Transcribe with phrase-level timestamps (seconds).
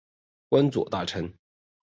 [0.49, 1.31] 官右大臣。